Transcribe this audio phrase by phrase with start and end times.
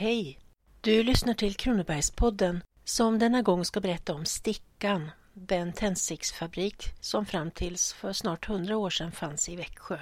[0.00, 0.38] Hej!
[0.80, 7.50] Du lyssnar till Kronobergspodden som denna gång ska berätta om Stickan, den tändsticksfabrik som fram
[7.50, 9.98] tills för snart hundra år sedan fanns i Växjö.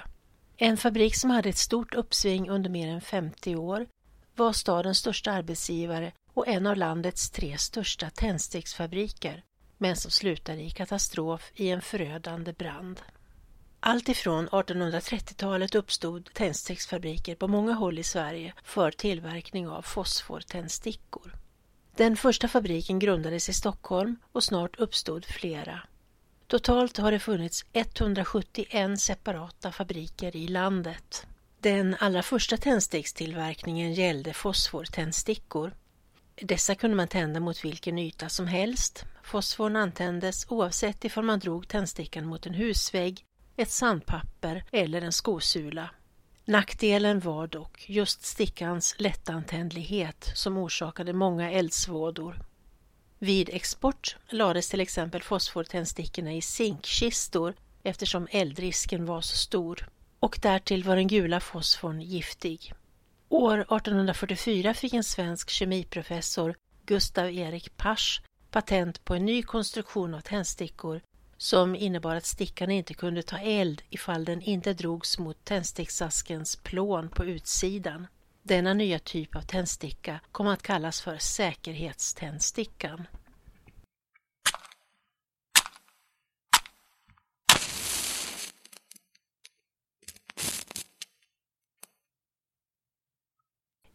[0.57, 3.87] En fabrik som hade ett stort uppsving under mer än 50 år,
[4.35, 9.43] var stadens största arbetsgivare och en av landets tre största tändsticksfabriker,
[9.77, 13.01] men som slutade i katastrof i en förödande brand.
[13.79, 21.35] Alltifrån 1830-talet uppstod tändsticksfabriker på många håll i Sverige för tillverkning av fosfortändstickor.
[21.95, 25.81] Den första fabriken grundades i Stockholm och snart uppstod flera.
[26.47, 31.27] Totalt har det funnits 171 separata fabriker i landet.
[31.59, 35.73] Den allra första tändstickstillverkningen gällde fosfortändstickor.
[36.35, 39.05] Dessa kunde man tända mot vilken yta som helst.
[39.23, 43.26] Fosforn antändes oavsett ifall man drog tändstickan mot en husvägg,
[43.57, 45.89] ett sandpapper eller en skosula.
[46.45, 52.39] Nackdelen var dock just stickans lättantändlighet som orsakade många eldsvådor.
[53.19, 60.83] Vid export lades till exempel fosfortändstickorna i zinkkistor eftersom eldrisken var så stor och därtill
[60.83, 62.73] var den gula fosforn giftig.
[63.29, 70.21] År 1844 fick en svensk kemiprofessor, Gustav Erik Pasch, patent på en ny konstruktion av
[70.21, 71.01] tändstickor
[71.37, 77.09] som innebar att stickan inte kunde ta eld ifall den inte drogs mot tändsticksaskens plån
[77.09, 78.07] på utsidan.
[78.43, 83.03] Denna nya typ av tändsticka kom att kallas för säkerhetständstickan.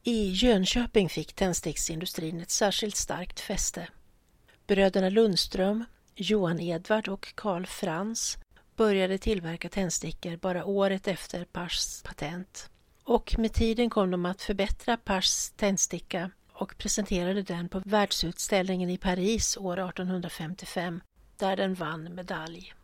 [0.05, 3.89] I Jönköping fick tändsticksindustrin ett särskilt starkt fäste.
[4.67, 8.39] Bröderna Lundström, Johan Edvard och Karl Frans
[8.77, 12.71] började tillverka tändstickor bara året efter Pars patent.
[13.05, 18.99] Och med tiden kom de att förbättra Pars tändsticka och presenterade den på världsutställningen i
[18.99, 21.01] Paris år 1855
[21.37, 22.75] där den vann medalj.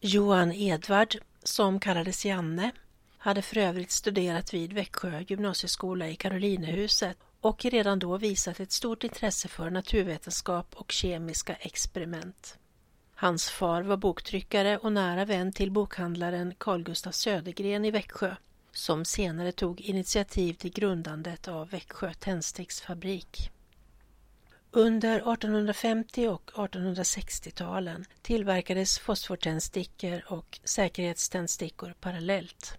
[0.00, 2.70] Johan Edvard, som kallades Janne,
[3.18, 9.04] hade för övrigt studerat vid Växjö gymnasieskola i Karolinehuset och redan då visat ett stort
[9.04, 12.58] intresse för naturvetenskap och kemiska experiment.
[13.22, 18.36] Hans far var boktryckare och nära vän till bokhandlaren Carl Gustaf Södergren i Växjö
[18.72, 23.50] som senare tog initiativ till grundandet av Växjö tändsticksfabrik.
[24.70, 32.78] Under 1850 och 1860-talen tillverkades fosfortändstickor och säkerhetständstickor parallellt.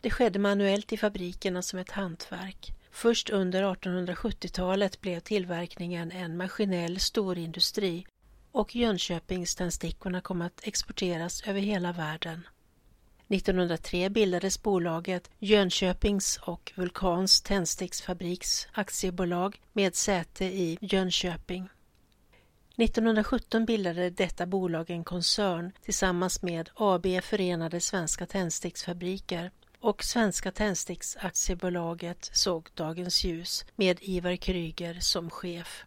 [0.00, 2.72] Det skedde manuellt i fabrikerna som ett hantverk.
[2.90, 8.06] Först under 1870-talet blev tillverkningen en maskinell storindustri
[8.54, 12.46] och Jönköpingständstickorna kom att exporteras över hela världen.
[13.28, 21.68] 1903 bildades bolaget Jönköpings och Vulkans tändsticksfabriks aktiebolag med säte i Jönköping.
[22.76, 29.50] 1917 bildade detta bolag en koncern tillsammans med AB Förenade Svenska Tändsticksfabriker
[29.80, 35.84] och Svenska Tändsticksaktiebolaget såg dagens ljus med Ivar Kryger som chef.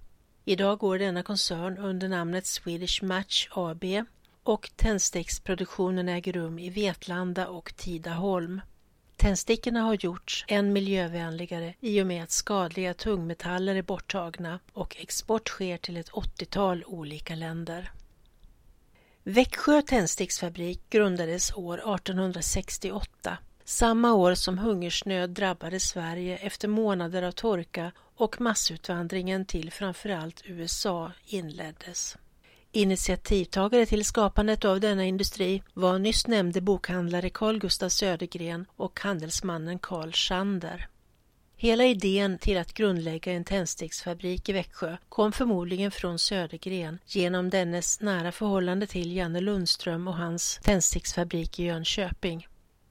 [0.50, 3.84] Idag går denna koncern under namnet Swedish Match AB
[4.44, 8.62] och tändsticksproduktionen äger rum i Vetlanda och Tidaholm.
[9.16, 15.47] Tändstickorna har gjorts än miljövänligare i och med att skadliga tungmetaller är borttagna och export
[15.47, 17.91] sker till ett 80-tal olika länder.
[19.24, 27.91] Växjö tändsticksfabrik grundades år 1868 samma år som hungersnöd drabbade Sverige efter månader av torka
[28.17, 32.17] och massutvandringen till framförallt USA inleddes.
[32.72, 39.79] Initiativtagare till skapandet av denna industri var nyss nämnde bokhandlare Carl Gustaf Södergren och handelsmannen
[39.79, 40.88] Carl Schander.
[41.59, 48.01] Hela idén till att grundlägga en tändsticksfabrik i Växjö kom förmodligen från Södergren genom dennes
[48.01, 52.47] nära förhållande till Janne Lundström och hans tändsticksfabrik i Jönköping.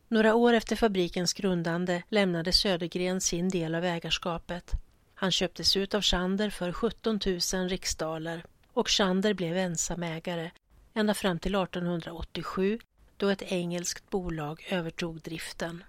[0.09, 4.73] Några år efter fabrikens grundande lämnade Södergren sin del av ägarskapet.
[5.19, 7.21] Han köptes ut av Schander för 17
[7.55, 10.51] 000 riksdaler och Schander blev ensamägare
[10.95, 12.79] ända fram till 1887
[13.17, 15.85] då ett engelskt bolag övertog driften.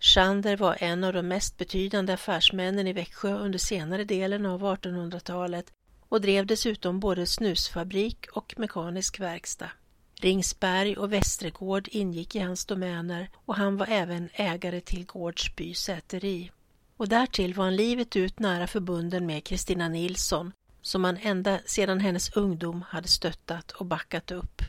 [0.00, 5.72] Schander var en av de mest betydande affärsmännen i Växjö under senare delen av 1800-talet
[6.08, 9.70] och drev dessutom både snusfabrik och mekanisk verkstad.
[10.14, 16.50] Ringsberg och Västregård ingick i hans domäner och han var även ägare till Gårdsby säteri.
[16.98, 20.52] Och därtill var han livet ut nära förbunden med Kristina Nilsson
[20.82, 24.62] som han ända sedan hennes ungdom hade stöttat och backat upp.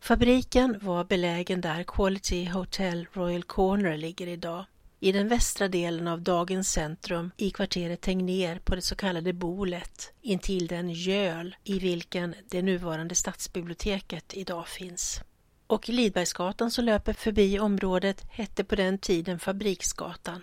[0.00, 4.64] Fabriken var belägen där Quality Hotel Royal Corner ligger idag.
[5.00, 10.12] i den västra delen av dagens centrum i kvarteret Tegnér på det så kallade Bolet
[10.20, 15.20] intill den göl i vilken det nuvarande stadsbiblioteket idag finns.
[15.66, 20.42] Och Lidbergsgatan som löper förbi området hette på den tiden Fabriksgatan.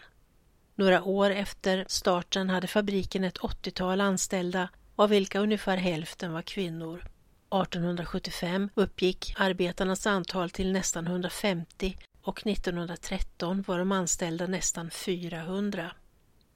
[0.79, 6.97] Några år efter starten hade fabriken ett 80-tal anställda av vilka ungefär hälften var kvinnor.
[6.97, 15.91] 1875 uppgick arbetarnas antal till nästan 150 och 1913 var de anställda nästan 400.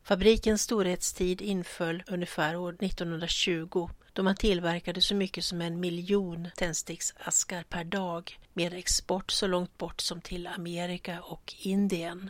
[0.04, 7.64] Fabrikens storhetstid inföll ungefär år 1920 då man tillverkade så mycket som en miljon tändsticksaskar
[7.64, 12.30] per dag med export så långt bort som till Amerika och Indien.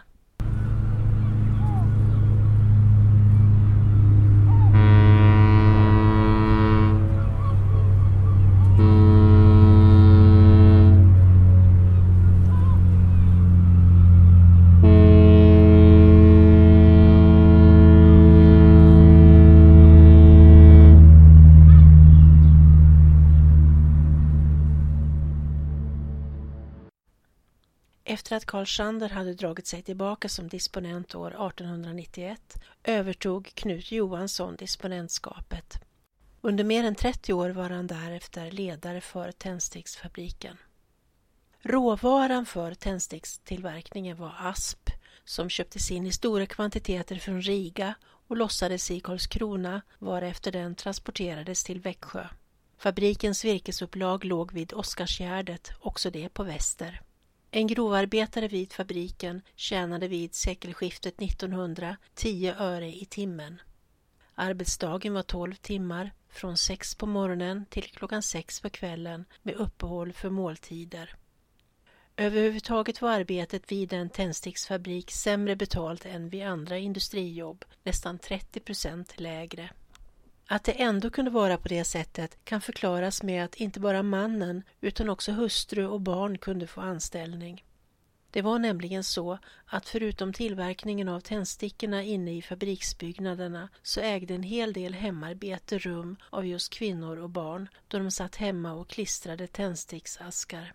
[28.34, 34.56] Efter att Karl Schander hade dragit sig tillbaka som disponent år 1891 övertog Knut Johansson
[34.56, 35.84] disponentskapet.
[36.42, 40.58] Under mer än 30 år var han därefter ledare för tändsticksfabriken.
[41.62, 44.90] Råvaran för tändstickstillverkningen var asp
[45.26, 47.94] som köptes in i stora kvantiteter från Riga
[48.28, 52.28] och lossades i Karlskrona varefter den transporterades till Växjö.
[52.78, 57.02] Fabrikens virkesupplag låg vid Oskarsgärdet, också det på väster.
[57.56, 63.62] En grovarbetare vid fabriken tjänade vid sekelskiftet 1900 10 öre i timmen.
[64.36, 70.14] Arbetsdagen var 12 timmar, från 6 på morgonen till klockan 6 på kvällen med uppehåll
[70.14, 71.16] för måltider.
[72.18, 79.20] Överhuvudtaget var arbetet vid en tändsticksfabrik sämre betalt än vid andra industrijobb, nästan 30 procent
[79.20, 79.70] lägre.
[80.48, 84.64] Att det ändå kunde vara på det sättet kan förklaras med att inte bara mannen
[84.82, 87.64] utan också hustru och barn kunde få anställning.
[88.32, 94.44] Det var nämligen så att förutom tillverkningen av tändstickorna inne i fabriksbyggnaderna så ägde en
[94.44, 99.48] hel del hemarbete rum av just kvinnor och barn då de satt hemma och klistrade
[99.48, 100.74] tändsticksaskar.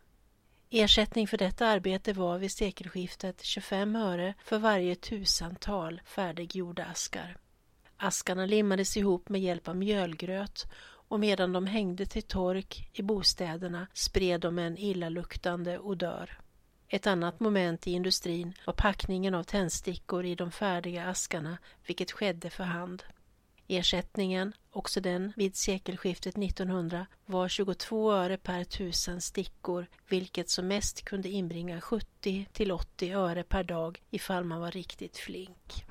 [0.70, 7.36] Ersättning för detta arbete var vid sekelskiftet 25 öre för varje tusental färdiggjorda askar.
[8.00, 10.66] Askarna limmades ihop med hjälp av mjölgröt
[11.08, 16.40] och medan de hängde till tork i bostäderna spred de en illaluktande odör.
[16.88, 22.50] Ett annat moment i industrin var packningen av tändstickor i de färdiga askarna, vilket skedde
[22.50, 23.02] för hand.
[23.68, 31.04] Ersättningen, också den vid sekelskiftet 1900, var 22 öre per tusen stickor, vilket som mest
[31.04, 35.84] kunde inbringa 70 till 80 öre per dag ifall man var riktigt flink.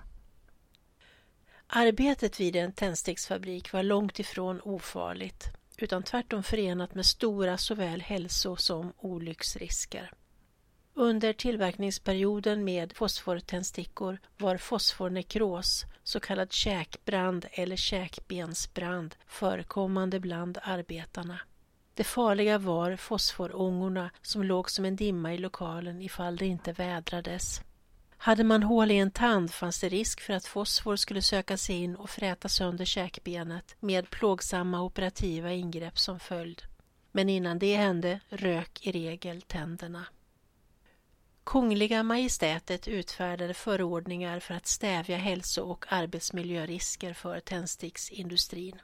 [1.70, 8.56] Arbetet vid en tändsticksfabrik var långt ifrån ofarligt utan tvärtom förenat med stora såväl hälso
[8.56, 10.12] som olycksrisker.
[10.94, 21.40] Under tillverkningsperioden med fosfortändstickor var fosfornekros, så kallad käkbrand eller käkbensbrand, förekommande bland arbetarna.
[21.94, 27.62] Det farliga var fosforångorna som låg som en dimma i lokalen ifall det inte vädrades.
[28.18, 31.76] Hade man hål i en tand fanns det risk för att fosfor skulle söka sig
[31.76, 36.62] in och fräta sönder käkbenet med plågsamma operativa ingrepp som följd.
[37.12, 40.06] Men innan det hände rök i regel tänderna.
[41.44, 48.82] Kungliga Majestätet utfärdade förordningar för att stävja hälso och arbetsmiljörisker för tändsticksindustrin.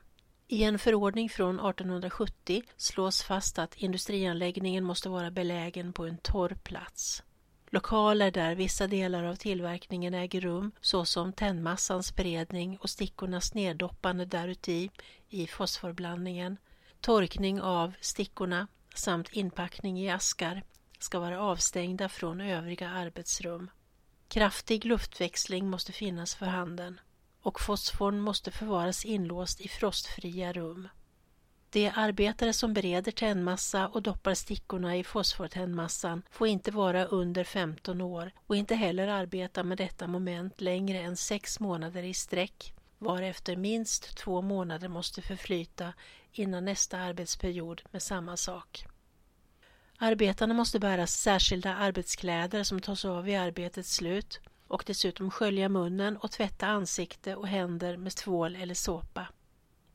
[0.47, 6.57] I en förordning från 1870 slås fast att industrianläggningen måste vara belägen på en torr
[6.63, 7.23] plats.
[7.73, 14.89] Lokaler där vissa delar av tillverkningen äger rum såsom tändmassans beredning och stickornas neddoppande däruti
[15.29, 16.57] i fosforblandningen,
[17.01, 20.63] torkning av stickorna samt inpackning i askar
[20.99, 23.71] ska vara avstängda från övriga arbetsrum.
[24.27, 26.99] Kraftig luftväxling måste finnas för handen
[27.41, 30.87] och fosforn måste förvaras inlåst i frostfria rum.
[31.73, 38.01] De arbetare som bereder tändmassa och doppar stickorna i fosfortändmassan får inte vara under 15
[38.01, 43.55] år och inte heller arbeta med detta moment längre än sex månader i sträck varefter
[43.55, 45.93] minst två månader måste förflyta
[46.31, 48.85] innan nästa arbetsperiod med samma sak.
[49.97, 56.17] Arbetarna måste bära särskilda arbetskläder som tas av vid arbetets slut och dessutom skölja munnen
[56.17, 59.27] och tvätta ansikte och händer med tvål eller såpa.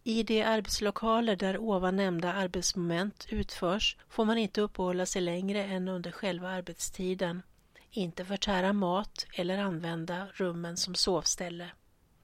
[0.09, 5.89] I de arbetslokaler där ovan nämnda arbetsmoment utförs får man inte uppehålla sig längre än
[5.89, 7.43] under själva arbetstiden.
[7.91, 11.71] inte förtära mat eller använda rummen som sovställe.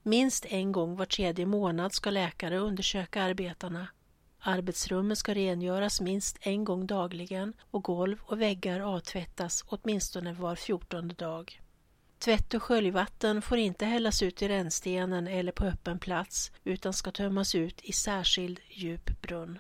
[0.03, 3.87] Minst en gång var tredje månad ska läkare undersöka arbetarna.
[4.39, 11.15] Arbetsrummen ska rengöras minst en gång dagligen och golv och väggar avtvättas åtminstone var fjortonde
[11.15, 11.61] dag.
[12.25, 17.11] Tvätt och sköljvatten får inte hällas ut i rännstenen eller på öppen plats utan ska
[17.11, 19.59] tömmas ut i särskild djup brunn.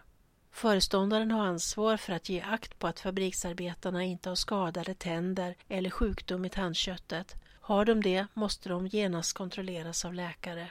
[0.52, 5.90] Föreståndaren har ansvar för att ge akt på att fabriksarbetarna inte har skadade tänder eller
[5.90, 7.34] sjukdom i tandköttet.
[7.60, 10.70] Har de det måste de genast kontrolleras av läkare.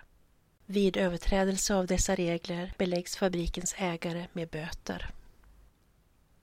[0.65, 5.09] Vid överträdelse av dessa regler beläggs fabrikens ägare med böter.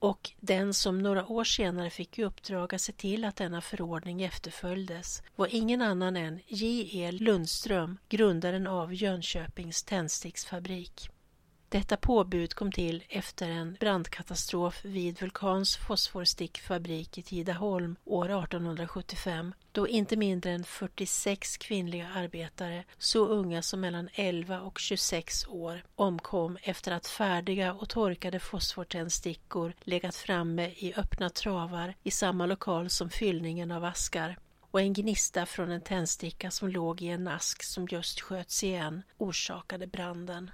[0.01, 4.23] Och den som några år senare fick i uppdrag att se till att denna förordning
[4.23, 7.11] efterföljdes var ingen annan än J.E.
[7.11, 11.09] Lundström, grundaren av Jönköpings tändsticksfabrik.
[11.71, 19.87] Detta påbud kom till efter en brandkatastrof vid Vulkans fosforstickfabrik i Tidaholm år 1875 då
[19.87, 26.57] inte mindre än 46 kvinnliga arbetare, så unga som mellan 11 och 26 år, omkom
[26.61, 33.09] efter att färdiga och torkade fosfortändstickor legat framme i öppna travar i samma lokal som
[33.09, 34.37] fyllningen av askar
[34.71, 39.01] och en gnista från en tändsticka som låg i en ask som just sköts igen
[39.17, 40.51] orsakade branden.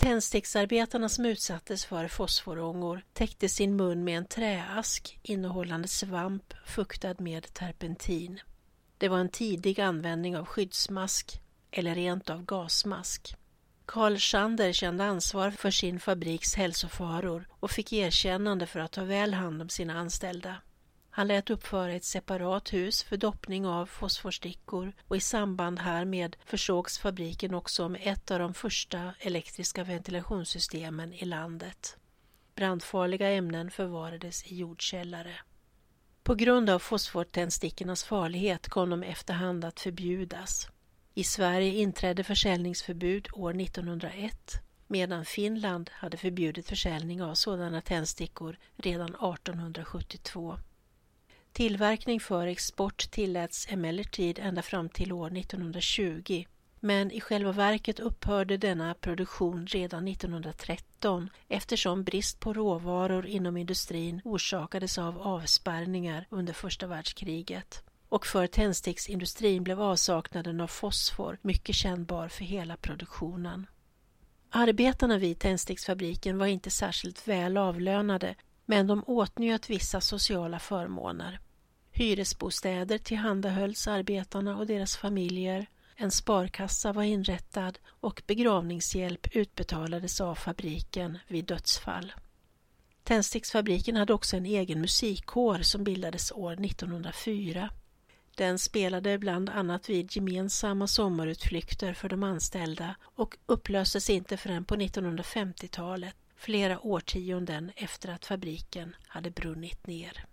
[0.00, 7.54] Tändsticksarbetarna som utsattes för fosforångor täckte sin mun med en träask innehållande svamp fuktad med
[7.54, 8.40] terpentin.
[8.98, 11.40] Det var en tidig användning av skyddsmask
[11.70, 13.34] eller rent av gasmask.
[13.86, 19.34] Karl Schander kände ansvar för sin fabriks hälsofaror och fick erkännande för att ta väl
[19.34, 20.56] hand om sina anställda.
[21.20, 26.98] Han lät uppföra ett separat hus för doppning av fosforstickor och i samband härmed försågs
[26.98, 31.96] fabriken också med ett av de första elektriska ventilationssystemen i landet.
[32.54, 35.34] Brandfarliga ämnen förvarades i jordkällare.
[36.22, 40.68] På grund av fosfortändstickornas farlighet kom de efterhand att förbjudas.
[41.14, 49.08] I Sverige inträdde försäljningsförbud år 1901 medan Finland hade förbjudit försäljning av sådana tändstickor redan
[49.08, 50.58] 1872.
[51.52, 56.44] Tillverkning för export tilläts emellertid ända fram till år 1920
[56.80, 64.20] men i själva verket upphörde denna produktion redan 1913 eftersom brist på råvaror inom industrin
[64.24, 67.82] orsakades av avspärrningar under första världskriget.
[68.08, 73.66] Och för tändsticksindustrin blev avsaknaden av fosfor mycket kännbar för hela produktionen.
[74.50, 78.34] Arbetarna vid tändsticksfabriken var inte särskilt väl avlönade
[78.70, 81.40] men de åtnjöt vissa sociala förmåner.
[81.92, 91.18] Hyresbostäder tillhandahölls arbetarna och deras familjer, en sparkassa var inrättad och begravningshjälp utbetalades av fabriken
[91.28, 92.12] vid dödsfall.
[93.04, 97.70] Tändsticksfabriken hade också en egen musikkår som bildades år 1904.
[98.36, 104.74] Den spelade bland annat vid gemensamma sommarutflykter för de anställda och upplöstes inte förrän på
[104.76, 110.24] 1950-talet flera årtionden efter att fabriken hade brunnit ner.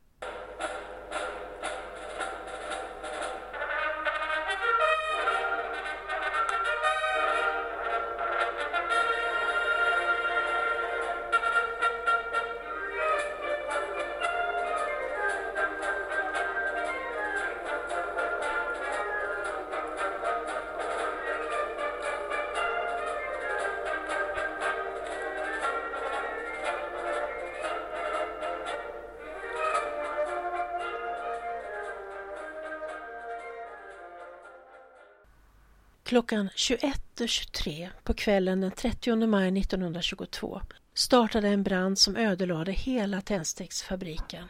[36.07, 40.61] Klockan 21.23 på kvällen den 30 maj 1922
[40.93, 44.47] startade en brand som ödelade hela tändsticksfabriken.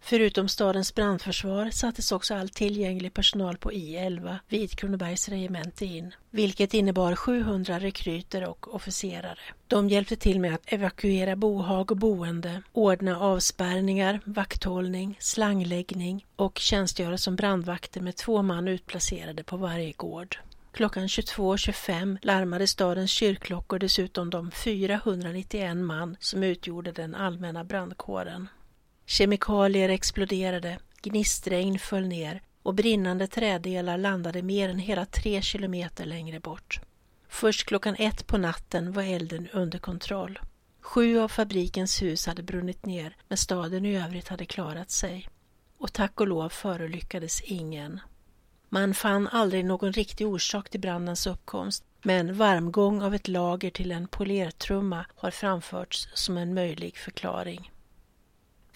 [0.00, 6.74] Förutom stadens brandförsvar sattes också all tillgänglig personal på I-11 vid Kronobergs regemente in, vilket
[6.74, 9.38] innebar 700 rekryter och officerare.
[9.66, 17.18] De hjälpte till med att evakuera bohag och boende, ordna avspärrningar, vakthållning, slangläggning och tjänstgöra
[17.18, 20.36] som brandvakter med två man utplacerade på varje gård.
[20.72, 28.48] Klockan 22.25 larmade stadens kyrkklockor dessutom de 491 man som utgjorde den allmänna brandkåren.
[29.08, 36.40] Kemikalier exploderade, gnistregn föll ner och brinnande träddelar landade mer än hela tre kilometer längre
[36.40, 36.80] bort.
[37.28, 40.38] Först klockan ett på natten var elden under kontroll.
[40.80, 45.28] Sju av fabrikens hus hade brunnit ner men staden i övrigt hade klarat sig.
[45.78, 48.00] Och tack och lov förolyckades ingen.
[48.68, 53.92] Man fann aldrig någon riktig orsak till brandens uppkomst men varmgång av ett lager till
[53.92, 57.70] en polertrumma har framförts som en möjlig förklaring.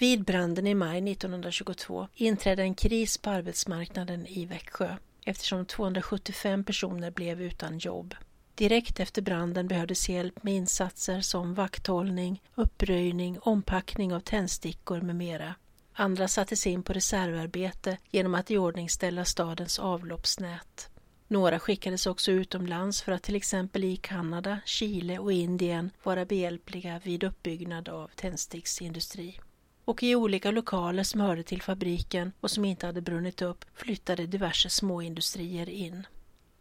[0.00, 7.10] Vid branden i maj 1922 inträdde en kris på arbetsmarknaden i Växjö eftersom 275 personer
[7.10, 8.14] blev utan jobb.
[8.54, 15.54] Direkt efter branden behövdes hjälp med insatser som vakthållning, uppröjning, ompackning av tändstickor med mera.
[15.92, 20.90] Andra sattes in på reservarbete genom att iordningställa stadens avloppsnät.
[21.28, 27.00] Några skickades också utomlands för att till exempel i Kanada, Chile och Indien vara behjälpliga
[27.04, 29.40] vid uppbyggnad av tändsticksindustri.
[29.84, 34.26] Och i olika lokaler som hörde till fabriken och som inte hade brunnit upp flyttade
[34.26, 36.06] diverse småindustrier in.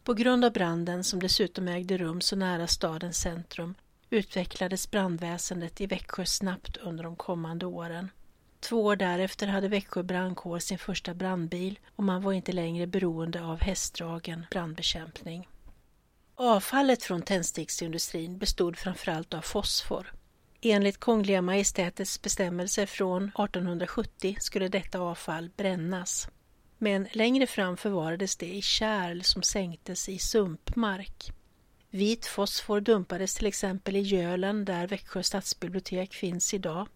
[0.04, 3.74] På grund av branden, som dessutom ägde rum så nära stadens centrum,
[4.10, 8.10] utvecklades brandväsendet i Växjö snabbt under de kommande åren.
[8.60, 13.44] Två år därefter hade Växjö brandkår sin första brandbil och man var inte längre beroende
[13.44, 15.48] av hästdragen brandbekämpning.
[16.34, 20.12] Avfallet från tändsticksindustrin bestod framförallt av fosfor.
[20.62, 26.28] Enligt Kungliga Majestätets bestämmelser från 1870 skulle detta avfall brännas.
[26.78, 31.32] Men längre fram förvarades det i kärl som sänktes i sumpmark.
[31.90, 36.88] Vit fosfor dumpades till exempel i Gölen där Växjö stadsbibliotek finns idag.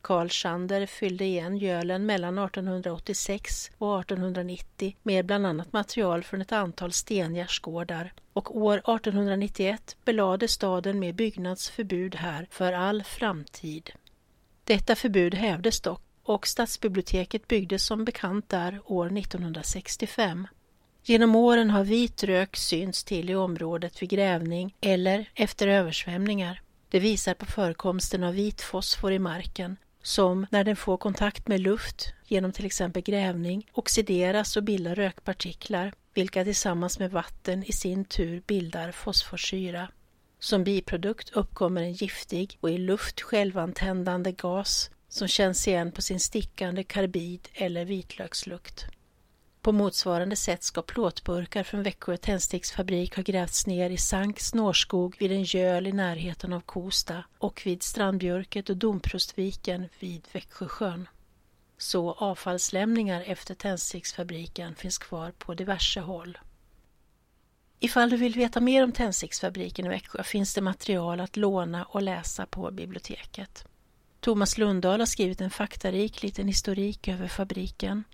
[0.00, 6.52] Karl Schander fyllde igen gölen mellan 1886 och 1890 med bland annat material från ett
[6.52, 13.90] antal stengärdsgårdar och år 1891 belade staden med byggnadsförbud här för all framtid.
[14.64, 20.46] Detta förbud hävdes dock och stadsbiblioteket byggdes som bekant där år 1965.
[21.02, 26.62] Genom åren har vit rök synts till i området vid grävning eller efter översvämningar.
[26.88, 29.76] Det visar på förekomsten av vit fosfor i marken
[30.08, 35.92] som när den får kontakt med luft genom till exempel grävning oxideras och bildar rökpartiklar
[36.14, 39.88] vilka tillsammans med vatten i sin tur bildar fosforsyra.
[40.38, 46.20] Som biprodukt uppkommer en giftig och i luft självantändande gas som känns igen på sin
[46.20, 48.86] stickande karbid eller vitlökslukt.
[49.62, 55.32] På motsvarande sätt ska plåtburkar från Växjö tändsticksfabrik ha grävts ner i sank snårskog vid
[55.32, 61.08] en göl i närheten av Kosta och vid Strandbjörket och Domprostviken vid Växjösjön.
[61.78, 66.38] Så avfallslämningar efter tändsticksfabriken finns kvar på diverse håll.
[67.80, 72.02] Ifall du vill veta mer om tändsticksfabriken i Växjö finns det material att låna och
[72.02, 73.64] läsa på biblioteket.
[74.20, 78.04] Thomas Lundahl har skrivit en faktarik liten historik över fabriken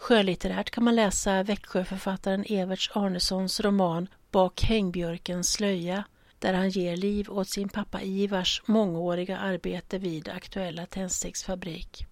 [0.00, 6.04] Skönlitterärt kan man läsa Växjöförfattaren Everts Arnessons roman Bak hängbjörkens slöja
[6.38, 12.06] där han ger liv åt sin pappa Ivars mångåriga arbete vid aktuella tändsticksfabrik.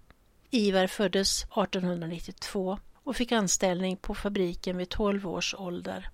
[0.51, 6.09] Ivar föddes 1892 och fick anställning på fabriken vid 12 års ålder.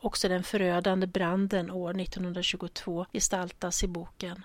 [0.00, 4.44] Också den förödande branden år 1922 gestaltas i boken.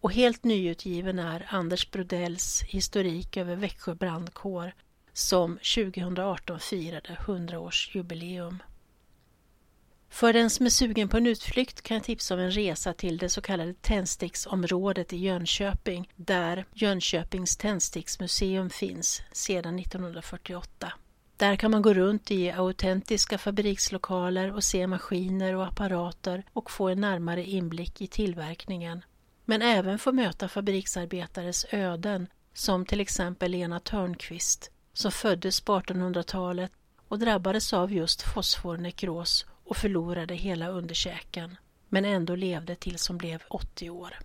[0.00, 4.72] Och helt nyutgiven är Anders Brodells historik över Växjö brandkår
[5.16, 8.58] som 2018 firade 100-årsjubileum.
[10.08, 13.18] För den som är sugen på en utflykt kan jag tipsa om en resa till
[13.18, 20.92] det så kallade tändsticksområdet i Jönköping där Jönköpings tändsticksmuseum finns sedan 1948.
[21.36, 26.88] Där kan man gå runt i autentiska fabrikslokaler och se maskiner och apparater och få
[26.88, 29.04] en närmare inblick i tillverkningen.
[29.44, 36.72] Men även få möta fabriksarbetares öden som till exempel Lena Törnqvist som föddes på 1800-talet
[37.08, 41.56] och drabbades av just fosfornekros och förlorade hela underkäken,
[41.88, 44.18] men ändå levde tills hon blev 80 år.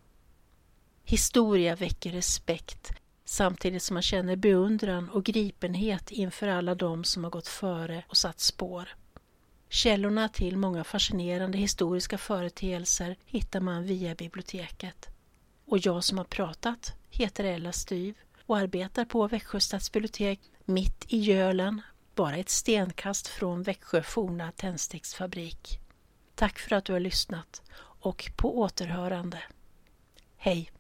[1.04, 2.92] Historia väcker respekt
[3.26, 8.18] samtidigt som man känner beundran och gripenhet inför alla de som har gått före och
[8.18, 8.90] satt spår.
[9.70, 15.10] Källorna till många fascinerande historiska företeelser hittar man via biblioteket.
[15.66, 20.40] Och jag som har pratat heter Ella Styv och arbetar på Växjö stadsbibliotek
[20.74, 21.82] mitt i Gölen,
[22.16, 25.80] bara ett stenkast från Växjö forna tändsticksfabrik.
[26.36, 27.62] Tack för att du har lyssnat
[28.02, 29.44] och på återhörande.
[30.38, 30.72] Hej!